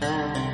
[0.00, 0.49] 拜。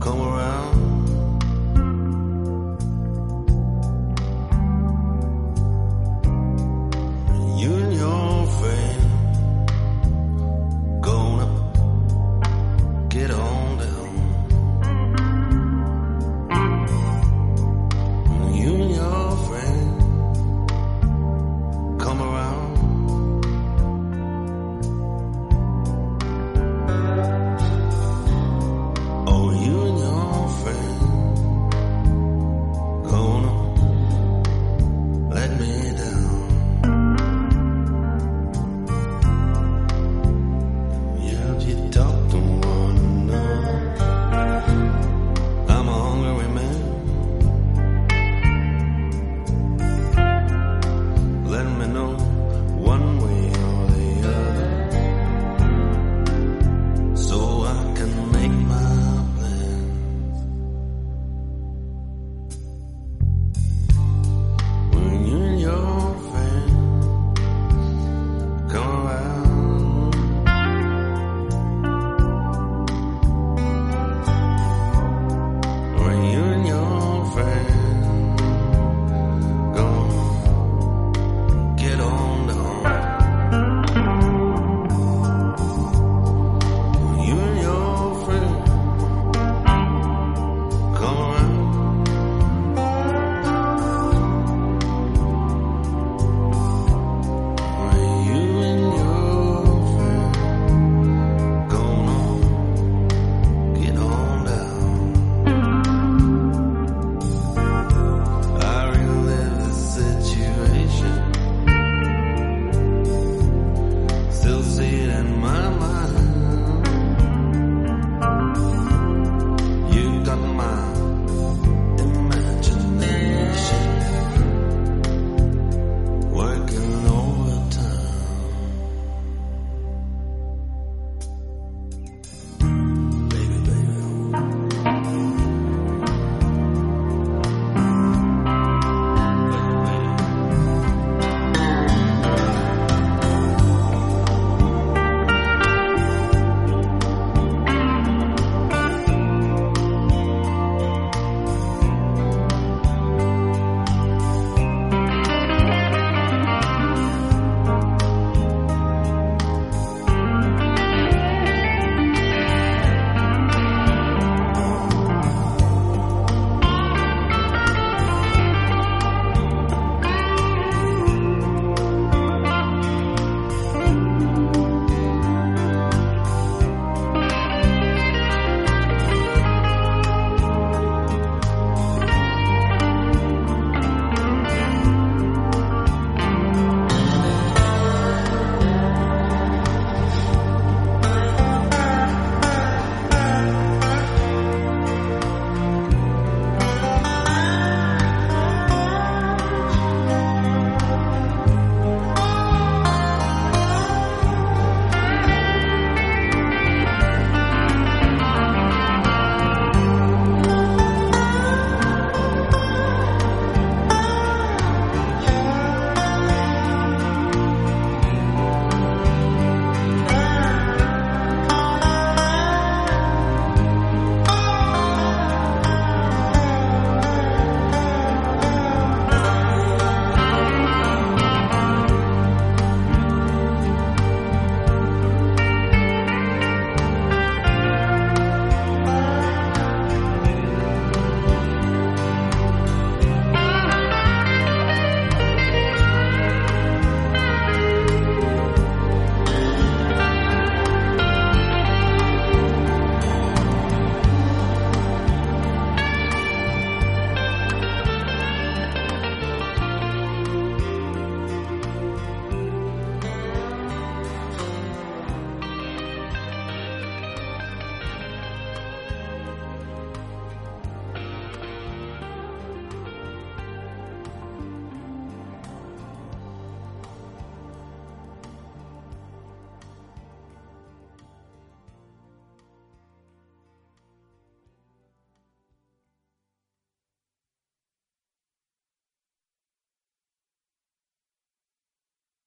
[0.00, 0.37] Come around.